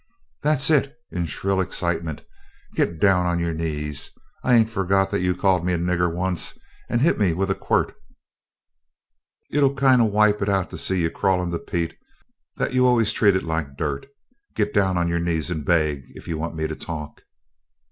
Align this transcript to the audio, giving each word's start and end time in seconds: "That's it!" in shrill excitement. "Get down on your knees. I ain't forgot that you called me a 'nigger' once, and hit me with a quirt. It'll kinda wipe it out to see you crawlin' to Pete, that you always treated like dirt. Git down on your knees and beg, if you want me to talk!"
"That's 0.41 0.71
it!" 0.71 0.95
in 1.11 1.27
shrill 1.27 1.61
excitement. 1.61 2.25
"Get 2.73 2.99
down 2.99 3.27
on 3.27 3.37
your 3.37 3.53
knees. 3.53 4.09
I 4.43 4.55
ain't 4.55 4.71
forgot 4.71 5.11
that 5.11 5.21
you 5.21 5.35
called 5.35 5.63
me 5.63 5.73
a 5.73 5.77
'nigger' 5.77 6.11
once, 6.11 6.57
and 6.89 7.01
hit 7.01 7.19
me 7.19 7.33
with 7.33 7.51
a 7.51 7.53
quirt. 7.53 7.93
It'll 9.51 9.75
kinda 9.75 10.05
wipe 10.05 10.41
it 10.41 10.49
out 10.49 10.71
to 10.71 10.77
see 10.79 11.03
you 11.03 11.11
crawlin' 11.11 11.51
to 11.51 11.59
Pete, 11.59 11.95
that 12.55 12.73
you 12.73 12.87
always 12.87 13.11
treated 13.13 13.43
like 13.43 13.77
dirt. 13.77 14.07
Git 14.55 14.73
down 14.73 14.97
on 14.97 15.07
your 15.07 15.19
knees 15.19 15.51
and 15.51 15.63
beg, 15.63 16.05
if 16.15 16.27
you 16.27 16.35
want 16.35 16.55
me 16.55 16.65
to 16.65 16.75
talk!" 16.75 17.21